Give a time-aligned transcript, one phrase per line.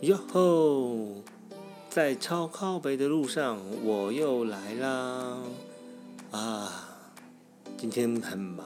[0.00, 1.24] 哟吼，
[1.90, 5.38] 在超靠北的路上，我又来啦！
[6.30, 6.98] 啊，
[7.76, 8.64] 今天很忙，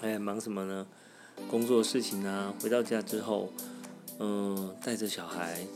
[0.00, 0.86] 哎，忙什么呢？
[1.50, 2.54] 工作事情啊。
[2.62, 3.50] 回到家之后，
[4.18, 5.66] 嗯，带着小孩，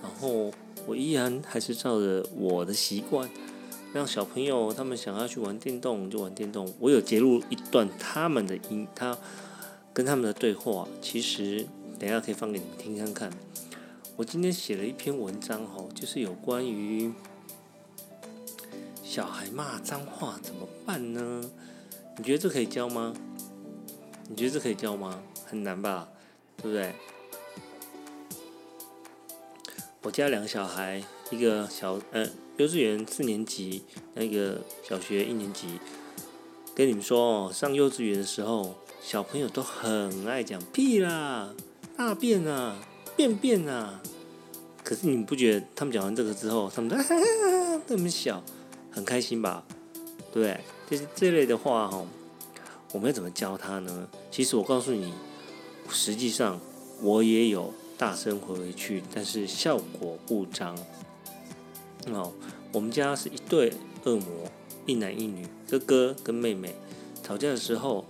[0.00, 0.52] 然后
[0.86, 3.28] 我依然还是照着我的习惯，
[3.92, 6.72] 让小朋友他们想要去玩电动就玩电动。
[6.78, 9.18] 我有截录一段他们的音，他
[9.92, 11.66] 跟他们的对话，其实。
[12.00, 13.30] 等下可以放给你们听看看。
[14.16, 17.12] 我今天写了一篇文章哈，就是有关于
[19.04, 21.42] 小孩骂脏话怎么办呢？
[22.16, 23.14] 你觉得这可以教吗？
[24.30, 25.22] 你觉得这可以教吗？
[25.44, 26.08] 很难吧，
[26.56, 26.94] 对不对？
[30.00, 33.84] 我家两个小孩，一个小呃幼稚园四年级，
[34.14, 35.78] 那个小学一年级。
[36.74, 41.52] 跟你们说哦，上幼稚园的时候，小朋友都很爱讲屁啦。
[42.00, 42.78] 大便啊，
[43.14, 44.00] 便便啊！
[44.82, 46.96] 可是你不觉得他们讲完这个之后，他们都
[47.88, 48.42] 那么小，
[48.90, 49.62] 很开心吧？
[50.32, 52.02] 对，就是这类的话哈，
[52.92, 54.08] 我们要怎么教他呢？
[54.30, 55.12] 其实我告诉你，
[55.90, 56.58] 实际上
[57.02, 60.74] 我也有大声回回去，但是效果不彰。
[62.06, 62.32] 哦，
[62.72, 64.50] 我们家是一对恶魔，
[64.86, 66.74] 一男一女，哥哥跟妹妹
[67.22, 68.06] 吵架的时候，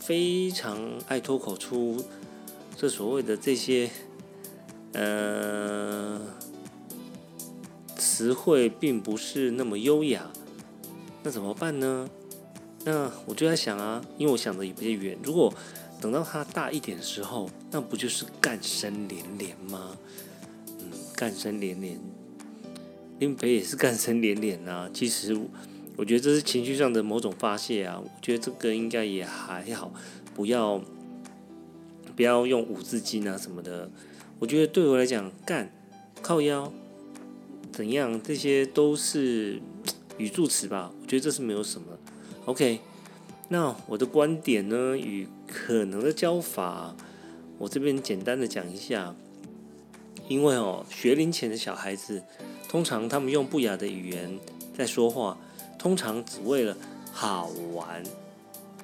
[0.00, 2.04] 非常爱脱口出。
[2.80, 3.90] 这所谓的这些，
[4.92, 6.20] 呃，
[7.96, 10.30] 词汇并不是那么优雅，
[11.24, 12.08] 那怎么办呢？
[12.84, 15.18] 那我就在想啊，因为我想的也比较远。
[15.24, 15.52] 如果
[16.00, 19.98] 等到他大一点的时候，那不就是干声连连吗？
[20.78, 21.98] 嗯，干声连连，
[23.18, 24.88] 林北也是干声连连啊。
[24.94, 25.36] 其实
[25.96, 28.00] 我觉得这是情绪上的某种发泄啊。
[28.00, 29.92] 我觉得这个应该也还好，
[30.32, 30.80] 不要。
[32.18, 33.88] 不要用五字经啊什么的，
[34.40, 35.72] 我觉得对我来讲，干
[36.20, 36.72] 靠腰
[37.70, 39.62] 怎样，这些都是
[40.16, 40.92] 语助词吧。
[41.00, 41.86] 我觉得这是没有什么。
[42.46, 42.80] OK，
[43.50, 46.96] 那我的观点呢，与可能的教法，
[47.56, 49.14] 我这边简单的讲一下。
[50.26, 52.24] 因为哦，学龄前的小孩子，
[52.68, 54.40] 通常他们用不雅的语言
[54.76, 55.38] 在说话，
[55.78, 56.76] 通常只为了
[57.12, 58.02] 好玩。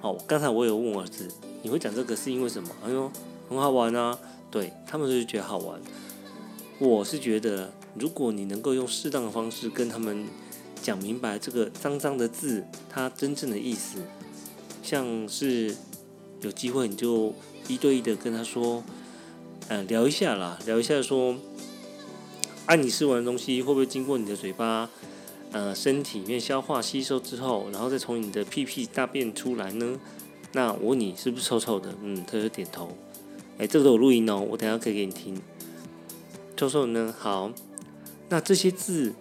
[0.03, 1.28] 哦，刚才我有问我儿子。
[1.64, 2.69] 你会讲这个是因为什么？
[2.84, 3.10] 哎呦，
[3.48, 4.19] 很好玩啊！
[4.50, 5.80] 对他们就是觉得好玩。
[6.78, 10.26] 我是觉得，如果你能够用适当的方式跟他们
[10.82, 14.00] 讲明白这个脏脏的字它真正的意思，
[14.82, 15.74] 像是
[16.42, 17.32] 有机会你就
[17.66, 18.84] 一对一的跟他说，
[19.69, 21.34] 呃，聊一下啦，聊一下说，
[22.66, 24.91] 啊，你吃完的东西会不会经过你的嘴巴，
[25.50, 29.98] 呃，身体里面消化吸收之后，然后再从你的屁屁大便出来呢？
[30.54, 31.94] 那我问你是不是臭臭的？
[32.00, 32.97] 嗯，他就点头。
[33.59, 35.37] 哎，这个都有录音哦，我等下可以给你听。
[36.56, 37.12] 臭臭呢？
[37.19, 37.53] 好，
[38.28, 39.12] 那这些字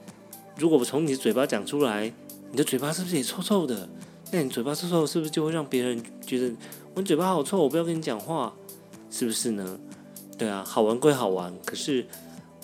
[0.57, 2.13] 如果我从你的嘴巴讲出来，
[2.51, 3.89] 你的嘴巴是不是也臭臭的？
[4.31, 6.55] 那你嘴巴臭臭，是不是就会让别人觉得
[6.93, 8.53] 我嘴巴好臭，我不要跟你讲话，
[9.09, 9.79] 是不是呢？
[10.37, 12.05] 对啊，好玩归好玩，可是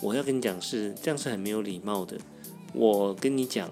[0.02, 2.18] 我要跟你讲是这样是很没有礼貌的。
[2.74, 3.70] 我跟你讲，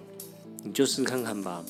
[0.64, 1.64] 你就试看看吧。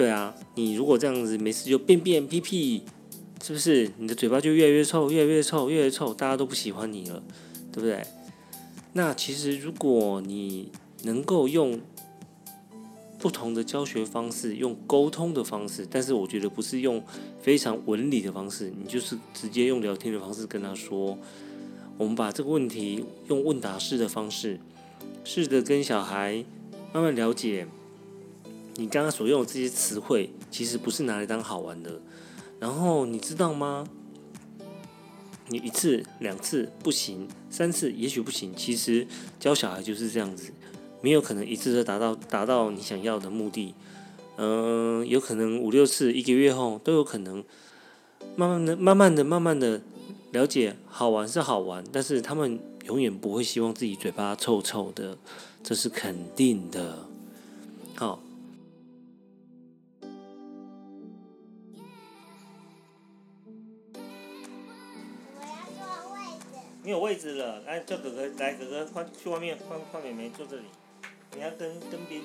[0.00, 2.84] 对啊，你如果这样子没事就便便屁屁，
[3.44, 7.22] 是不是你的嘴巴就越来越臭，越来越臭，越来越臭，大家都不喜欢你了，
[7.70, 8.02] 对不对？
[8.94, 10.72] 那其实如果你
[11.02, 11.78] 能够用
[13.18, 17.04] 不同的教学方式，用沟通的方式，但是我觉得不是用
[17.42, 21.18] 非常文理的方式，你就是直接用聊天的方式跟他说，
[21.98, 24.58] 我们把这个问题用问答式的方式，
[25.24, 26.42] 试着跟小孩
[26.90, 27.66] 慢慢了解。
[28.76, 32.00] 你刚刚所用的这些词汇，其实不是拿来当好玩的。
[32.58, 33.86] 然后你知道吗？
[35.48, 38.54] 你一次、两次不行，三次也许不行。
[38.54, 39.06] 其实
[39.40, 40.52] 教小孩就是这样子，
[41.00, 43.74] 没有可能一次就达到达到你想要的目的。
[44.36, 47.42] 嗯，有可能五六次，一个月后都有可能。
[48.36, 49.80] 慢慢的、慢慢的、慢慢的
[50.30, 55.18] 了解，好玩是好玩，但是他们永远不会希望自己嘴巴臭臭的，
[55.64, 57.06] 这是肯定的。
[57.96, 58.22] 好。
[66.90, 70.64] 没有位置了，来叫哥哥来，哥哥换去外面换换妹妹坐这里。
[71.36, 72.20] 你要跟跟别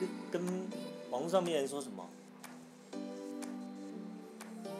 [0.00, 0.70] 跟跟
[1.10, 2.08] 网络上面人说什么？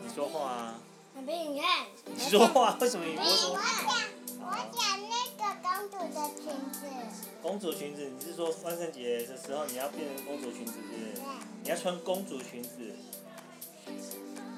[0.02, 0.80] 你说话啊！
[1.14, 1.86] 你看。
[2.06, 3.52] 你说话为什么你不说？
[3.52, 4.00] 我讲
[4.40, 6.86] 我讲那个公主的裙子。
[7.42, 11.22] 公主裙子，你是说万圣节的时候你要变成公主裙子，是不是？
[11.64, 12.78] 你要穿公主裙子。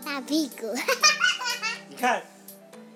[0.04, 0.72] 大屁股。
[1.90, 2.22] 你看，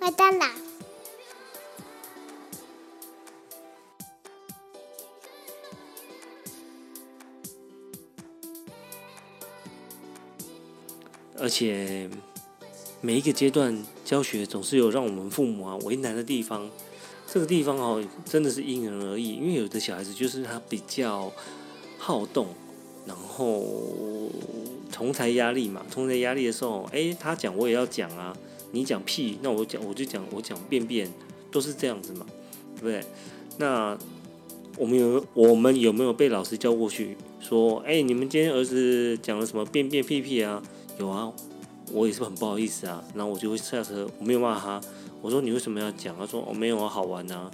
[0.00, 0.46] 麦当劳。
[11.40, 12.08] 而且
[13.00, 16.68] 每一个阶段教学总是有让我们父母啊为难的地方。
[17.30, 21.30] 这个地方哦，真的是因人而异，因为有的小孩子就是他比较
[21.98, 22.46] 好动，
[23.04, 23.62] 然后
[24.90, 28.34] 同台压力嘛，同台压力的时候，诶，他讲我也要讲啊，
[28.72, 31.12] 你讲屁，那我讲我就讲我讲便便，
[31.52, 32.24] 都是这样子嘛，
[32.76, 33.04] 对不对？
[33.58, 33.98] 那
[34.78, 40.62] 我们有我们有没有被老师叫过去说，诶，你们今天儿子讲了什么便便屁屁啊？
[40.98, 41.32] 有啊，
[41.92, 44.80] 我也是很不好意思啊，然后我就会下车，我没有骂他。
[45.20, 46.16] 我说你为什么要讲？
[46.18, 47.50] 他说哦没有啊，好玩啊，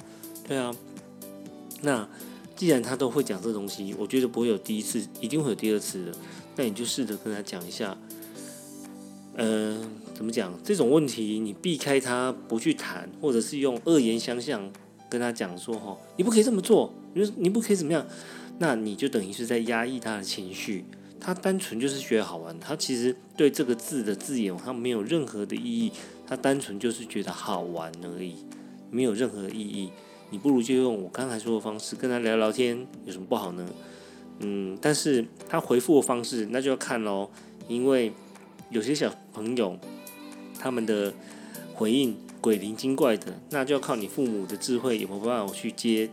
[0.47, 0.75] 对啊。
[1.83, 2.09] 那
[2.57, 6.13] 既然他都会讲这东西，我觉得不会有第一次，一定会有第二次的。
[6.57, 7.97] 那你就试着跟他讲一下，
[9.35, 9.79] 呃，
[10.15, 14.71] 怎么讲这种问题，你避开他不去谈，或者是用恶言相向
[15.11, 18.07] 跟他讲说哈，你不可以这么做，你你不可以怎么样，
[18.59, 20.85] 那你就等于是在压抑他的情绪。
[21.25, 25.91] 他单纯就是觉得好玩，他其实对这个字的字眼，他没有任何的意义。
[26.27, 28.37] 他单纯就是觉得好玩而已，
[28.91, 29.91] 没有任何意义。
[30.31, 33.67] 你不如就用我刚才说的方式跟他聊聊天，有什么不好呢？
[34.41, 37.31] 嗯，但是他回复的方式那就要看喽，
[37.69, 38.13] 因为
[38.69, 39.79] 有些小朋友
[40.59, 41.13] 他们的
[41.75, 46.11] 回应鬼灵精怪的，那就要靠你父母的智慧有没有办法去接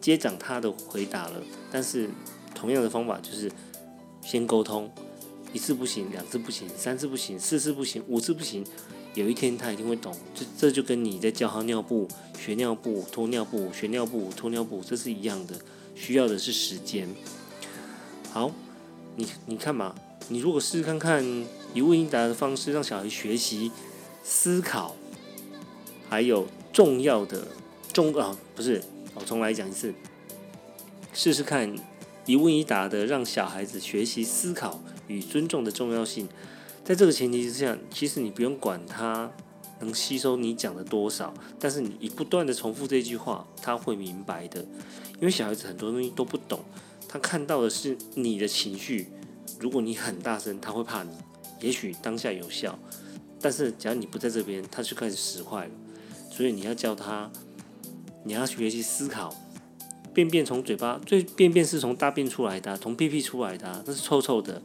[0.00, 1.42] 接掌他的回答了。
[1.70, 2.08] 但是
[2.54, 3.50] 同样的方法就是
[4.30, 4.90] 先沟通，
[5.54, 8.62] 一次不行，两次不行，三次不行，四次不行，五次不行。
[9.14, 12.06] 有一天他一定会懂，这这就跟你在教他尿布、
[12.38, 15.54] 学尿布、脱尿布、学尿布、脱尿布，这是一样的，
[15.94, 17.08] 需要的是时间。
[18.30, 18.52] 好，
[19.16, 19.94] 你你看嘛，
[20.28, 21.24] 你如果试试看看
[21.72, 23.72] 以问一答的方式，让小孩学习
[24.22, 24.94] 思考，
[26.10, 27.48] 还有重要的
[27.94, 28.82] 重啊，不是，
[29.14, 29.94] 我重来讲一次，
[31.14, 31.74] 试试看
[32.28, 36.28] 一问一答的，让小孩子学习思考与尊重的重要性。
[36.84, 39.32] 在这个前提之下，其实你不用管他
[39.80, 44.60] 能吸收你讲的多少，但是你一不断的重复这句话，他会明白的。
[45.14, 46.60] 因为小孩子很多东西都不懂，
[47.08, 49.10] 他看到的是你的情绪。
[49.58, 51.12] 如果你很大声，他会怕你。
[51.62, 52.78] 也许当下有效，
[53.40, 55.72] 但是只要你不在这边，他就开始使坏了。
[56.30, 57.30] 所以你要教他，
[58.22, 59.34] 你要学习思考。
[60.18, 64.60] 便便从嘴巴，最便便是从大便出来的，从屁屁出来的，那是臭臭的。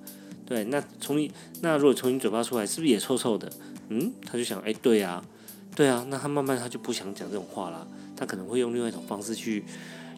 [0.48, 3.52] 对，那从你那如果从你嘴巴出来，是不是也臭臭的？
[3.90, 5.24] 嗯，他就想，哎，对呀，
[5.76, 7.86] 对啊，那他慢慢他就不想讲这种话啦，
[8.16, 9.64] 他可能会用另外一种方式去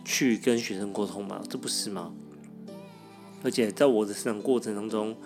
[0.06, 2.14] 去跟学生沟通嘛，这不是吗？
[3.44, 5.18] 而且在我的成长过程当中，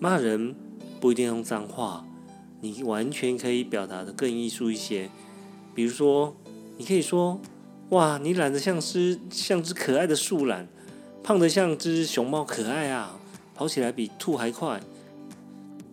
[0.00, 0.52] 骂人
[1.00, 2.04] 不一定用脏话，
[2.60, 5.08] 你完全可以表达的更艺术一些。
[5.76, 6.34] 比如说，
[6.76, 7.40] 你可以说，
[7.90, 10.68] 哇，你懒得像只像只可爱的树懒，
[11.22, 13.20] 胖得像只熊猫可爱啊。
[13.54, 14.80] 跑起来比兔还快，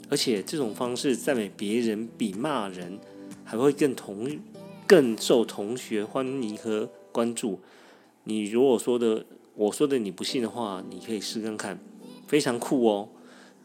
[0.09, 2.97] 而且这种方式赞美别人比骂人
[3.45, 4.39] 还会更同
[4.87, 7.59] 更受同学欢迎和关注。
[8.23, 11.79] 你如果说的我说的你不信的话，你可以试看看，
[12.25, 13.09] 非常酷哦！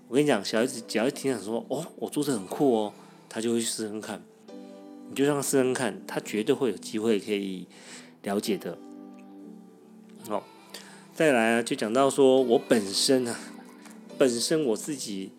[0.09, 2.93] 我跟你讲，小孩子只要一听讲说哦，我做的很酷哦，
[3.31, 4.21] 他就会试试看。
[5.09, 7.67] 你就让他试试看，他绝对会有机会可以
[8.27, 8.77] 了解的。
[10.29, 10.45] 好，
[11.15, 13.39] 再来啊，就讲到说我本身啊。
[14.19, 15.31] 本身我自己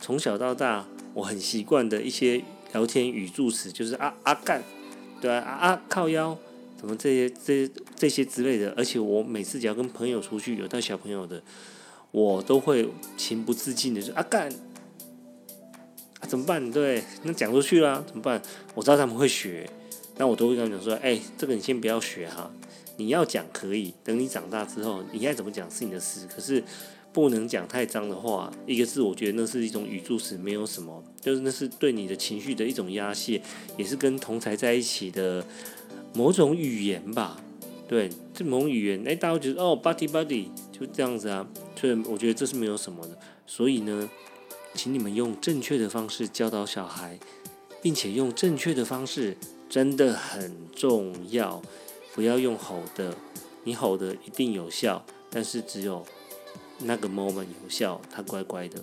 [0.00, 4.60] 从小到大，我很习惯的一些聊天语助词，就是啊啊干，
[5.20, 6.36] 对啊啊靠腰，
[6.80, 8.74] 什么这些这这些之类的。
[8.76, 11.40] 而且我每次只要跟朋友出去，有带小朋友的，
[12.10, 14.52] 我都会情不自禁的说啊干，
[16.26, 16.70] 怎么办？
[16.72, 18.42] 对，那讲出去啦，怎么办？
[18.74, 19.70] 我知道他们会学，
[20.16, 22.50] 那我都会跟他讲说，哎，这个你先不要学哈，
[22.96, 26.62] 你要讲可以，等你长大之后，你该怎么讲是你的事，可是。
[27.14, 33.40] 不能讲太脏的话，一个字，我觉得那是一种语助词，没有什么，就是那是对你的情绪的一种压泄，
[33.76, 35.46] 也是跟同才在一起的
[36.12, 37.40] 某种语言吧。
[37.86, 41.46] 对，这某种语言，哎，大家觉得哦，buddy buddy，就这样子啊。
[41.80, 43.16] 所以我觉得这是没有什么的。
[43.46, 44.10] 所以呢，
[44.74, 47.16] 请你们用正确的方式教导小孩，
[47.80, 49.36] 并且用正确的方式
[49.68, 51.62] 真的很重要。
[52.14, 53.16] 不要用吼的，
[53.64, 56.04] 你吼的一定有效，但是只有。
[56.80, 58.80] 那个 moment 有效，他乖乖的，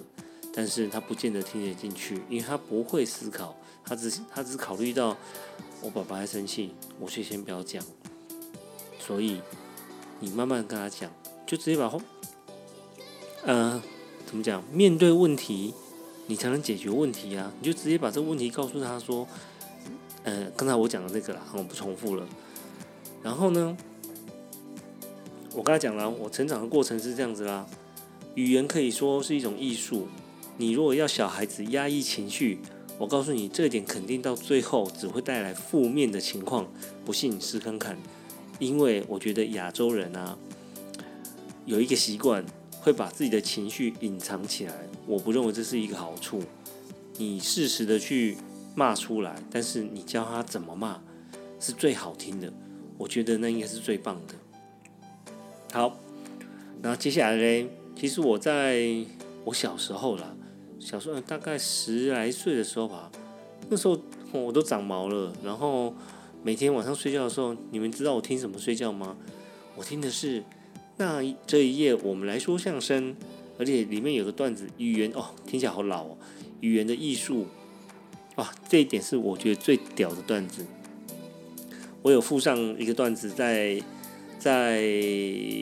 [0.54, 5.16] 但是他不见得听得进去，因为他不会思考，他只他只考虑到
[5.82, 7.84] 我爸爸在生气，我却先不要讲。
[8.98, 9.42] 所以
[10.22, 11.12] 你慢慢跟他讲，
[11.46, 12.02] 就直接把后，
[13.44, 13.84] 呃，
[14.26, 14.64] 怎么讲？
[14.72, 15.74] 面对问题，
[16.28, 17.52] 你才能解决问题啊！
[17.60, 19.28] 你就直接把这个问题告诉他说，
[20.24, 22.28] 呃，刚才我讲的那个啦，我不重复了。
[23.24, 23.76] 然后呢，
[25.54, 27.66] 我刚才讲了，我成长的过程是这样子啦。
[28.36, 30.08] 语言可以说是一种艺术。
[30.58, 32.60] 你如果要小孩子压抑情绪，
[32.98, 36.72] 我告诉你，这点肯定到最后只会带来负面的情况。
[37.04, 37.98] 不信你试看看。
[38.60, 40.38] 因为我觉得亚洲人啊，
[41.66, 42.46] 有一个习惯，
[42.80, 44.76] 会把自己的情绪隐藏起来。
[45.08, 46.44] 我不认为这是一个好处。
[47.18, 48.38] 你适时的去
[48.76, 51.00] 骂出来，但是你教他怎么骂，
[51.60, 52.52] 是最好听的。
[52.98, 54.36] 我觉得那应该是最棒的。
[55.74, 55.98] 好，
[56.82, 58.86] 然后接下来嘞，其实我在
[59.44, 60.36] 我小时候啦，
[60.80, 63.12] 小时候大概十来岁的时候吧，
[63.70, 64.00] 那时候
[64.32, 65.94] 我都长毛了，然后
[66.44, 69.16] 每天晚上睡觉的时候，你们知道我听什么睡觉吗？
[69.76, 70.44] 我听的是
[70.98, 73.16] 那这一夜我们来说相声，
[73.58, 76.18] 而且里面有个段子，语言哦，听起来好老哦，
[76.60, 77.48] 语言的艺术，
[78.42, 80.66] 啊，这一点是我觉得最屌的段子。
[82.02, 83.80] 我有附上一个段子在
[84.40, 84.82] 在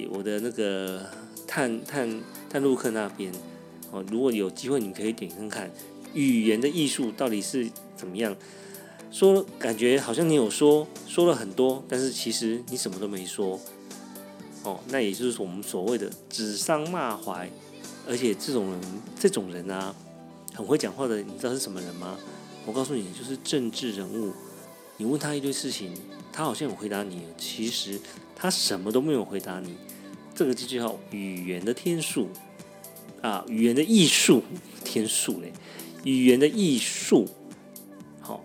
[0.09, 1.05] 我的那个
[1.45, 3.33] 探探探路客那边
[3.91, 5.69] 哦，如果有机会，你可以点看看
[6.13, 8.33] 语言的艺术到底是怎么样。
[9.11, 13.59] 说感觉好像你有说说了很多，但是其实你什么都没说
[14.63, 14.79] 哦。
[14.87, 17.49] 那也就是我们所谓的指桑骂槐，
[18.07, 18.81] 而且这种人
[19.19, 19.93] 这种人啊，
[20.53, 22.17] 很会讲话的，你知道是什么人吗？
[22.65, 24.33] 我告诉你，就是政治人物。
[24.97, 25.93] 你问他一堆事情。
[26.31, 27.99] 他好像有回答你，其实
[28.33, 29.75] 他什么都没有回答你。
[30.33, 32.29] 这个就叫语言的天数
[33.21, 34.43] 啊，语言的艺术
[34.85, 35.51] 天数嘞，
[36.05, 37.27] 语言的艺术。
[38.21, 38.41] 好，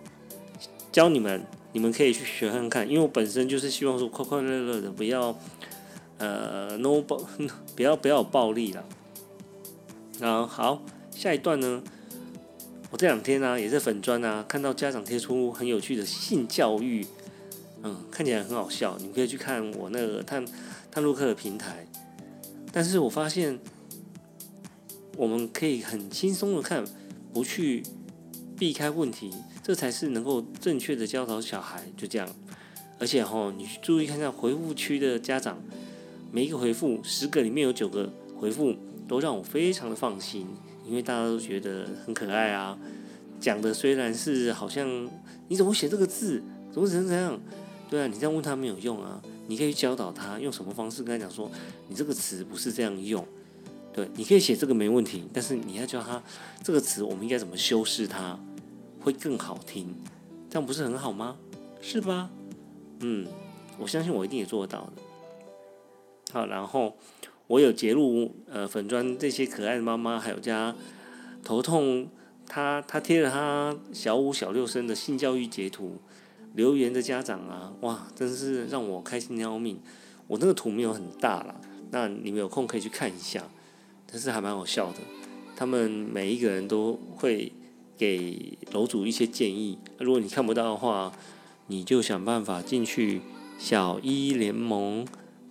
[0.91, 2.89] 教你们，你们可以去学看看。
[2.89, 5.37] 因为我本身就是希望说快快乐乐的，不要
[6.17, 7.21] 呃 no 暴，
[7.77, 8.85] 不要不要暴力了。
[10.19, 10.81] 啊，好，
[11.11, 11.81] 下一段呢，
[12.91, 17.05] 我这两天呢也在粉砖啊，看到家长贴出很有趣的性教育。
[17.87, 20.43] 嗯，看起来很好笑，你可以去看我那个探
[20.89, 21.85] 探路客的平台。
[22.71, 23.59] 但是我发现，
[25.15, 26.83] 我们可以很轻松的看，
[27.31, 27.83] 不去
[28.57, 31.83] 避开问题，这才是能够正确的教导小孩。
[31.95, 32.27] 就这样，
[32.97, 35.61] 而且哈，你注意看看回复区的家长，
[36.31, 38.75] 每一个回复十个里面有九个回复
[39.07, 40.47] 都让我非常的放心，
[40.85, 42.77] 因为大家都觉得很可爱啊。
[43.39, 44.87] 讲的虽然是好像
[45.47, 47.39] 你怎么写这个字，怎么怎么怎样。
[47.89, 49.21] 对啊，你这样问他没有用啊！
[49.47, 51.51] 你可以教导他用什么方式跟他讲说，
[51.87, 53.23] 你这个词不是这样用。
[53.93, 56.21] 对，你可以写这个没问题，但是你要教他
[56.63, 58.39] 这个词我们应该怎么修饰它，
[58.99, 59.93] 会更好听，
[60.49, 61.37] 这样不是很好吗？
[61.79, 62.31] 是吧？
[63.01, 63.27] 嗯，
[63.77, 65.01] 我相信我一定也做得到的。
[66.33, 66.97] 好，然后
[67.47, 70.75] 我有截录呃粉砖这些可爱的妈妈，还有家
[71.43, 72.09] 头痛，
[72.47, 75.99] 他他贴了他小五小六生的性教育截图。
[76.55, 79.77] 留言的家长啊，哇，真是让我开心的要命。
[80.25, 81.59] 我那个图没有很大了，
[81.91, 83.43] 那你们有空可以去看一下，
[84.09, 84.99] 但是还蛮好笑的。
[85.53, 87.51] 他们每一个人都会
[87.97, 91.11] 给楼主一些建议，如果你看不到的话，
[91.67, 93.19] 你就想办法进去
[93.59, 95.05] 小一联盟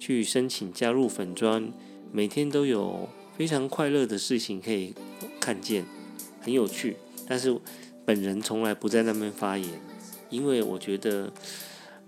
[0.05, 1.73] 去申请加入粉砖，
[2.13, 3.09] 每天都有
[3.39, 4.95] 非常快乐的事情可以
[5.41, 5.87] 看见，
[6.43, 6.99] 很有趣。
[7.27, 7.59] 但是
[8.05, 9.67] 本人从来不在那边发言。
[10.29, 11.33] 因为我觉得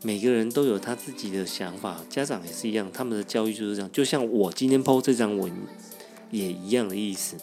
[0.02, 3.90] 每个人都有他自己的想法，家长也是一样，他们的教育就是这样。
[3.90, 5.50] 就像我今天抛这张文
[6.30, 7.38] 也一样的意思，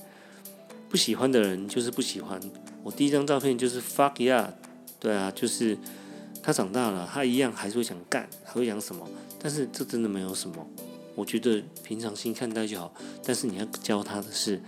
[0.87, 2.39] 不喜欢的人就是不喜欢。
[2.83, 4.49] 我第一张照片就是 fuck yeah，
[4.99, 5.75] 对啊，就是
[6.43, 9.07] 他长大了，他一样还是会想干，还会想什么，
[9.43, 10.65] 但是这真的没有什么，
[11.13, 12.91] 我觉得平常心看待就好。
[13.23, 14.59] 但是你要教他的是。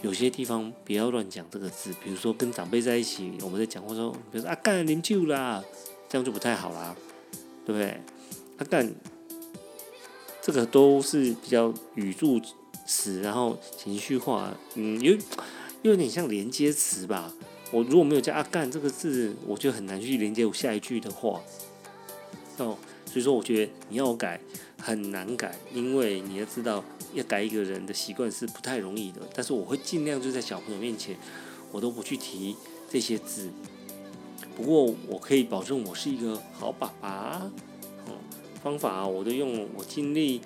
[0.00, 5.60] 有些地方不要乱讲这个字，比如说跟长辈在一起，我们在讲话说，比如说啊干啉酒啦，
[6.08, 6.94] 这样就不太好啦，
[7.66, 7.88] 对不对？
[8.58, 8.94] 啊干，
[10.40, 12.40] 这个都是比较语助
[12.86, 15.14] 词，然后情绪化，嗯，有
[15.82, 17.34] 又有点像连接词吧。
[17.72, 21.42] 我如果没有加啊干这个字，我就很难去连接我下一句的话。
[22.58, 22.78] 哦，
[23.08, 24.38] 所以说我觉得你要我改
[24.78, 26.84] 很难改，因为你要知道。
[27.14, 31.16] 要改一个人的习惯是不太容易的，但是我会尽量就在小朋友面前，
[31.72, 32.54] 我都不去提
[32.90, 33.48] 这些字。
[34.54, 37.50] 不过我可以保证我是一个好爸爸。
[38.62, 40.42] 方法我都用我尽力，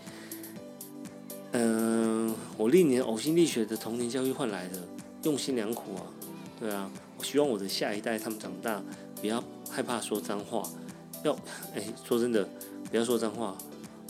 [1.50, 4.78] 嗯，我历年呕心沥血的童年教育换来的，
[5.24, 6.06] 用心良苦啊，
[6.60, 6.88] 对啊，
[7.18, 8.80] 我希望我的下一代他们长大
[9.20, 10.62] 不要害怕说脏话，
[11.22, 11.32] 要
[11.74, 12.48] 哎说真的
[12.90, 13.56] 不要说脏话，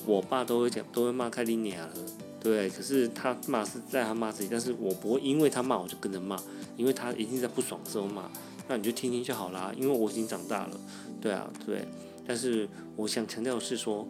[0.07, 1.95] 我爸都会讲都会骂开你娘了，
[2.41, 6.41] 对，可是他骂是在他骂自己，但是我不会因为他骂我就跟着骂，
[6.77, 8.31] 因为他一定在不爽的时候骂，
[8.69, 10.81] 那你就听听就好啦，因为我已经长大了，
[11.21, 11.87] 对啊，对，
[12.27, 14.07] 但是我想强调的是说，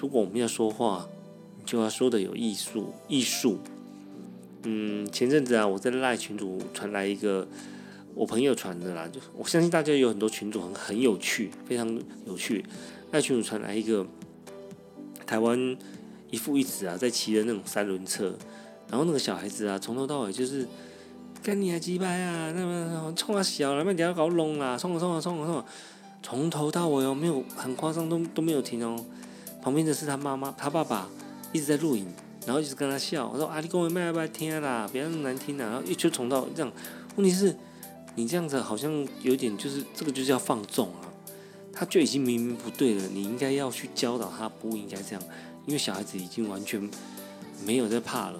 [0.00, 1.08] 如果我们要说话。
[1.66, 3.58] 就要说的有艺术，艺术。
[4.64, 7.48] 嗯，前阵子啊，我在赖群主传来一个
[8.14, 12.64] 我朋友传的啦，就我相信大家有很多群主很很有趣，非常有趣。
[13.10, 14.06] 那群主传来一个
[15.26, 15.76] 台湾
[16.30, 18.36] 一父一子啊，在骑的那种三轮车，
[18.88, 20.66] 然后那个小孩子啊，从头到尾就是
[21.42, 25.64] 跟你啊鸡巴啊，那么冲啊小，那么底下搞弄啦，冲啊冲啊冲啊冲啊，
[26.22, 29.04] 从头到尾哦，没有很夸张，都都没有停哦。
[29.62, 31.08] 旁边的是他妈妈，他爸爸。
[31.52, 32.04] 一直在录影，
[32.46, 33.30] 然后一直跟他笑。
[33.32, 36.72] 我说：“啊，你跟我麦不要听啦，不要那么难听啦。”然后一直冲到这样，
[37.14, 37.54] 问题是，
[38.14, 41.10] 你这样子好像有点就是这个就叫放纵啊。
[41.72, 45.22] 他就已经明明不对了，你应该要去教导他不应该这样，
[45.66, 46.88] 因为小孩子已经完全
[47.66, 48.38] 没有在怕了。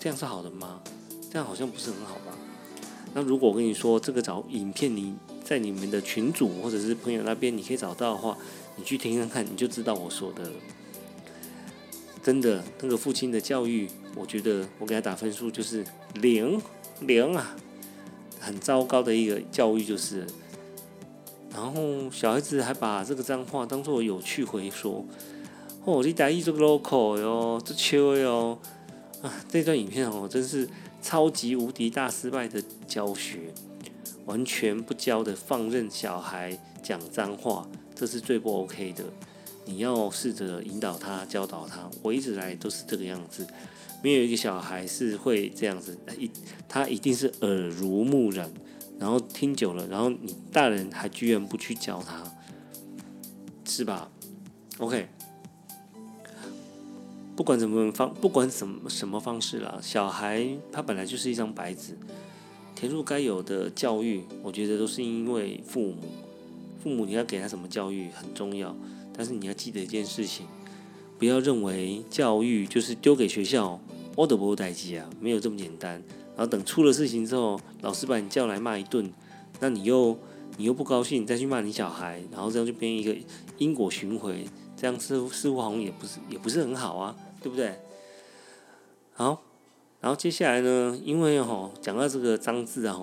[0.00, 0.80] 这样是好的吗？
[1.30, 2.36] 这样好像不是很好吧？
[3.12, 5.14] 那如果我跟你说这个找影片，你
[5.44, 8.38] 在你们的群组或者是朋友那边你可以找到的话，
[8.76, 10.56] 你去听看看，你就知道我说的了。
[12.22, 16.58] 真的，那个父亲的教育，我觉得我给他打分数就是零
[17.00, 17.54] 零啊，
[18.42, 20.26] 很糟糕的一个教育就是。
[21.54, 25.04] 然后小孩子还把这个脏话当做有趣回说，
[25.84, 28.58] 哦，你打一这个 local 哟，这秋哟，
[29.20, 30.66] 啊，这段影片哦，真是
[31.02, 33.52] 超级无敌大失败的教学，
[34.24, 39.04] 完全不教的放任小孩讲脏话，这是最不 OK 的。
[39.66, 41.88] 你要试着引导他、教导他。
[42.02, 43.46] 我一直来都是这个样子，
[44.02, 46.30] 没有一个小孩是会这样子，一
[46.68, 48.50] 他一定是耳濡目染，
[48.98, 52.24] 然后听久了，然后你大人还居然不去教他，
[53.64, 54.10] 是吧
[54.78, 55.08] ？OK，
[57.36, 61.96] 不管怎么方，不管什么什么方式啦，小孩他本来就是一张白纸，
[62.74, 65.96] 填入该有的教育，我觉得都是因为父母，
[66.82, 68.76] 父母你要给他什么教育很重要。
[69.14, 70.46] 但是你要记得一件事情，
[71.18, 73.78] 不要认为教育就是丢给学校，
[74.16, 76.02] 我都不会待机啊，没有这么简单。
[76.34, 79.12] 然后等出了事情之后，老师把你叫来骂一顿，
[79.60, 80.18] 那你又
[80.56, 83.16] 你又不高兴，再去骂你小孩，然后这样就变一个
[83.58, 84.34] 因果循环，
[84.76, 87.78] 这样似乎似乎好像也不是也不是很好啊，对不对？
[89.14, 89.42] 好，
[90.00, 92.98] 然后接下来呢，因为哈讲到这个脏字啊，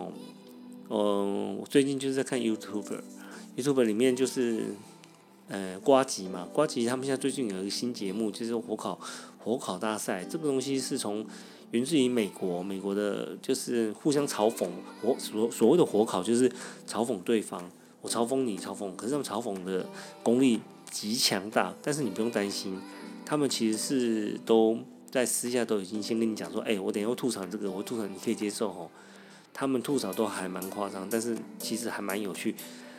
[0.90, 4.76] 嗯，我最近就是在看 YouTube，YouTube 里面就是。
[5.52, 9.00] 呃，瓜吉嘛，瓜吉他们现在最近有一个新节目，就是火烤
[9.40, 10.24] 火烤大赛。
[10.24, 11.26] 这个东西是从
[11.72, 14.68] 源自于美国，美国的就是互相嘲讽
[15.02, 16.50] 火所所谓的火烤，就是
[16.88, 17.64] 嘲讽对方，
[18.02, 18.96] 我嘲讽你，嘲讽。
[18.96, 19.86] 可是他们嘲讽的
[20.22, 22.80] 功力极强大，但是你不用担心，
[23.26, 24.78] 他们其实是都
[25.10, 28.92] 在私下都已经先跟你讲说，哎，我等下要吐槽这个，我吐槽你可以接受吼。
[29.54, 32.56] 他们吐槽都还蛮夸张，但是其实还蛮有趣。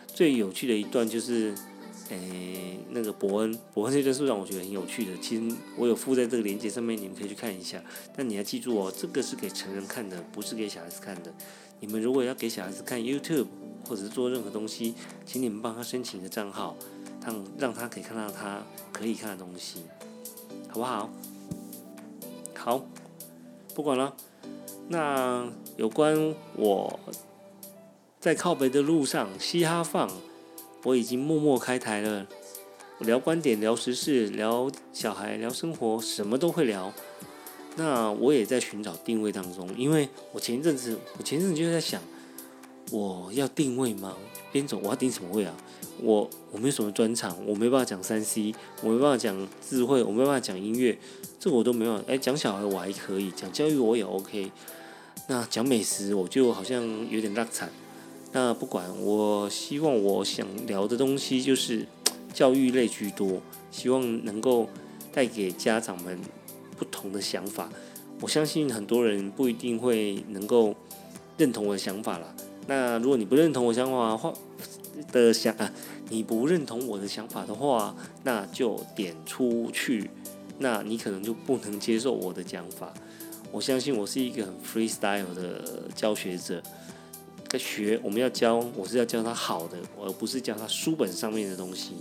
[0.07, 1.55] 最有趣的一段就是。
[2.19, 5.17] 诶，那个伯恩，伯恩这段是让我觉得很有趣的。
[5.19, 7.83] 其实我有附在这个链接上面，你们可以去看一下。
[8.17, 11.33] 但你要记住哦，这个是给成人看的，不是给小孩子看的。
[11.79, 13.47] 你们如果要给小孩子看 YouTube
[13.89, 14.95] 或者是做任何东西，
[15.25, 16.77] 请你们帮他申请一个账号，
[17.25, 19.83] 让让他可以看到他可以看的东西，
[20.69, 21.11] 好不好？
[22.57, 22.85] 好，
[23.75, 24.15] 不管了。
[24.89, 26.99] 那有关我
[28.19, 30.11] 在靠北的路上嘻哈放。
[30.85, 32.27] 我已经默默开台了，
[33.01, 36.93] 聊观点、聊时事、聊小孩、聊生活，什么都会聊。
[37.77, 42.03] 那我也在寻找定位当中，因为我前一阵子，我前一阵子就在想，
[42.91, 44.17] 我要定位吗？
[44.53, 45.55] 边走我要定什么位啊？
[46.03, 50.99] 我我没有什么专场，我没办法讲三 C，我没办法讲智慧，我没办法讲音乐，
[51.39, 52.03] 这我都没有。
[52.09, 54.51] 哎，讲小孩我还可以，讲教育我也 OK。
[55.29, 57.71] 那讲美食我就好像有点烂惨。
[58.33, 61.87] 那不管，我希望我想聊的东西就是
[62.33, 63.41] 教育类居多，
[63.73, 64.69] 希望能够
[65.13, 66.17] 带给家长们
[66.79, 67.69] 不同的想法。
[68.21, 70.75] 我相信很多人不一定会能够
[71.37, 72.35] 认同我的想法了。
[72.69, 74.33] 那如果你不认同我想法的话
[75.11, 75.73] 的想啊，
[76.09, 80.09] 你不认同我的想法的话，那就点出去。
[80.59, 82.93] 那你可能就不能接受我的讲法。
[83.51, 86.63] 我相信我是一个很 freestyle 的教学者。
[87.51, 91.95] 在学，我们要教，我是要教他好的，而不是教他书本上面的东西。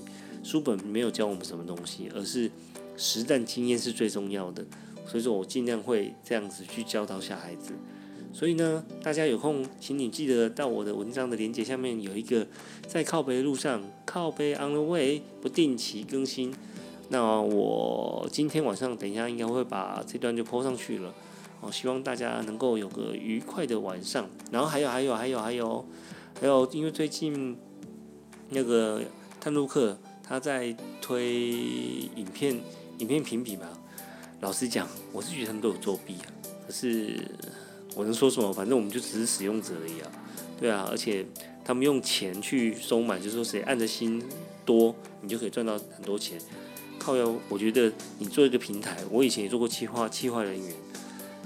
[0.44, 2.52] 书本没有教我们什么东西，而是
[2.96, 4.64] 实战经验是最重要的。
[5.08, 7.74] 所以说我尽量会这样子去教导小孩子。
[8.32, 12.46] 所以呢，大家有空，请你记得到我的文章的链接下面有一个
[12.86, 16.54] 在靠背的路上，靠背 on the way 不定期更新。
[17.08, 21.12] 那我今天晚上等一下应该会把这段就 po 上去了。
[21.62, 24.30] 哦，希望大家能够有个愉快的晚上。
[24.52, 25.86] 然后还有还有还有还有
[26.40, 27.58] 还有，因为最近
[28.50, 29.02] 那个
[29.42, 31.42] 探路客他在推
[32.16, 32.60] 影片
[33.00, 33.68] 影片评比嘛，
[34.42, 36.28] 老实讲，我是觉得他们都有作弊啊。
[36.66, 37.20] 可是
[37.96, 38.54] 我能说什么？
[38.54, 40.12] 反正我们就只是使用者而已啊。
[40.60, 41.26] 对啊，而且
[41.66, 44.24] 他们用钱去收买，就是说谁按的心
[44.66, 46.38] 多，你就可以赚到很多钱。
[46.98, 50.74] 靠要，我觉得你做一个平台，我以前也做过企划企划人员。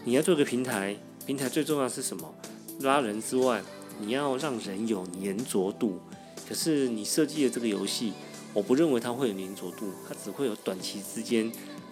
[0.05, 2.35] 你要做个平台，平台最重要是什么？
[2.81, 3.61] 拉人之外，
[4.01, 5.99] 你要让人有粘着度。
[6.47, 8.11] 可是你设计的这个游戏，
[8.53, 11.49] 我不认为它会有粘着度，它只会有短期之间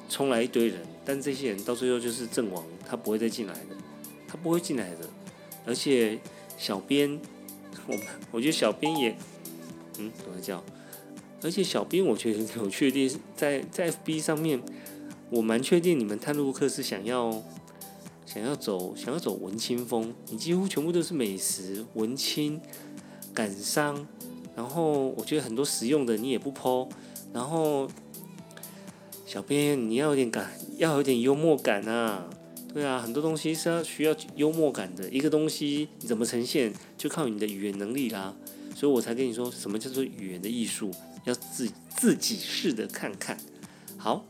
[0.09, 3.77] 冲来一堆人，但这些人到最后就是阵亡，他不会再进来的，
[4.27, 5.09] 他不会进来的。
[5.65, 6.19] 而且
[6.57, 7.17] 小编，
[7.87, 7.95] 我
[8.31, 9.15] 我觉得小编也，
[9.99, 10.61] 嗯，怎么叫？
[11.41, 14.61] 而且小编我觉得有确定在在 FB 上面，
[15.29, 17.41] 我蛮确定你们探路客是想要。
[18.33, 22.61] 想要走想要走文青风，你几乎全部都是美食、文青、
[23.33, 24.07] 感伤，
[24.55, 26.87] 然后我觉得很多实用的你也不剖，
[27.33, 27.89] 然后
[29.25, 32.29] 小编你要有点感，要有点幽默感啊，
[32.73, 38.33] 对啊，很多东西是要需要幽默感的，一个东西你怎么呈现，就靠你的语言能力啦，
[38.73, 40.89] 所以我才跟你说什么叫做语言的艺术，
[41.25, 43.37] 要自自己试的看看。
[43.97, 44.25] 好，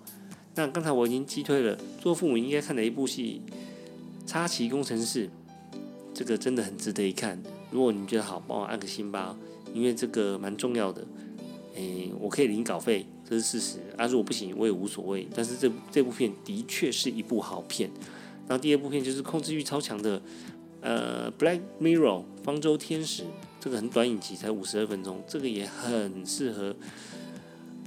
[0.56, 3.44] 那刚才我已经击退了，做父母应该看的一部戏。
[4.26, 5.30] 插旗工程师，
[6.14, 7.42] 这个真的很值得一看。
[7.70, 9.38] 如果你觉得好，帮我按个心吧，
[9.74, 11.06] 因为这个蛮重要的。
[11.76, 13.80] 诶，我可以领稿费，这是事实。
[13.98, 15.28] 啊，如果不行，我也无所谓。
[15.34, 17.90] 但是这这部片的确是一部好片。
[18.48, 20.22] 然后第二部片就是控制欲超强的，
[20.82, 23.24] 呃，《Black Mirror》方舟天使，
[23.62, 26.76] 这个很短影集，才五十二分钟，这个也很适合，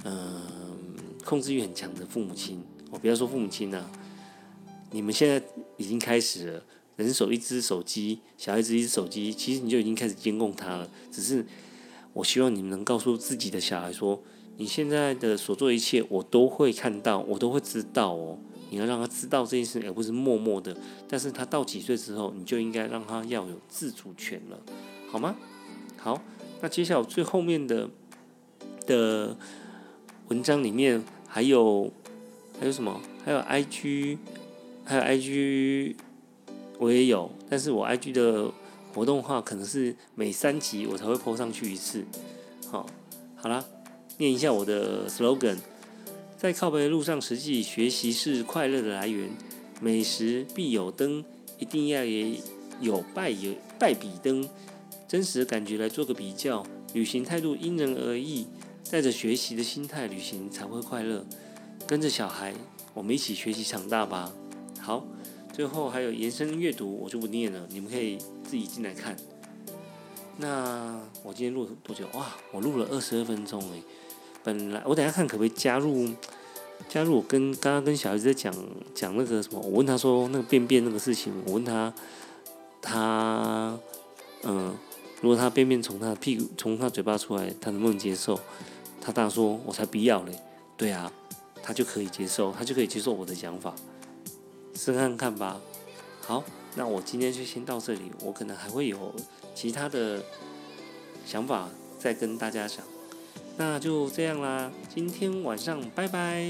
[0.03, 0.41] 嗯，
[1.23, 2.63] 控制欲很强的父母亲。
[2.89, 3.87] 我不要说父母亲啊。
[4.91, 5.39] 你们现在
[5.77, 6.63] 已经开始了，
[6.97, 10.89] 人手一只手机，小孩子一只手机，其实你就已经开始监控他了。
[11.11, 11.45] 只是
[12.13, 14.21] 我希望你们能告诉自己的小孩说，
[14.57, 18.37] 你现在的所做一切，我都会看到，我都会知道哦。
[18.71, 20.75] 你要让他知道这件事，而不是默默的。
[21.07, 24.59] 但是他到几岁之后，你就应该让他要有自主权了，
[25.07, 25.35] 好吗？
[25.97, 26.21] 好，
[26.61, 27.89] 那接下来最后面的
[28.87, 29.37] 的
[30.29, 31.91] 文章里面还有
[32.59, 32.99] 还有什么？
[33.23, 34.17] 还有 I G。
[34.85, 35.95] 还有 IG，
[36.77, 38.51] 我也有，但是我 IG 的
[38.93, 42.05] 活动话，可能是每三集我才会 po 上去一次。
[42.69, 42.85] 好，
[43.35, 43.65] 好啦，
[44.19, 45.57] 念一下我的 slogan：
[46.37, 49.29] 在靠背的路上，实际学习是快乐的来源。
[49.81, 51.25] 美食必有灯，
[51.57, 52.39] 一定要也
[52.79, 54.47] 有拜有拜比灯，
[55.07, 56.65] 真实的感觉来做个比较。
[56.93, 58.47] 旅行态度因人而异，
[58.89, 61.25] 带着学习的心态旅行才会快乐。
[61.85, 62.53] 跟着小孩，
[62.93, 64.31] 我们一起学习长大吧。
[64.85, 65.03] 好，
[65.51, 69.17] 最后还有延伸阅读，我就不念了，你们可以自己进来看。
[70.37, 72.05] 那我今天录多久？
[72.13, 73.83] 哇，我录了二十二分钟诶。
[74.43, 76.07] 本来我等下看可不可以加入
[76.87, 78.53] 加入我跟刚刚跟小孩子在讲
[78.93, 81.91] 讲那个什么，我问他说那个便便那个事情，我问他
[82.79, 83.75] 他
[84.43, 84.71] 嗯，
[85.19, 88.39] 如果他便便从他屁股从他嘴巴出来，他能不能接受？
[89.01, 90.39] 他当然说，我才不要嘞。
[90.77, 91.11] 对啊，
[91.63, 93.73] 他就可以接受，他就可以接受我的想法。
[94.75, 95.59] 试看看吧。
[96.21, 96.43] 好，
[96.75, 98.11] 那我今天就先到这里。
[98.21, 99.13] 我可能还会有
[99.53, 100.23] 其他的
[101.25, 102.85] 想法再跟大家讲。
[103.57, 106.45] 那就这样啦，今天晚上拜拜。